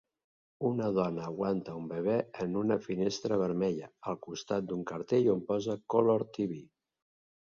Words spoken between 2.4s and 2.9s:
en una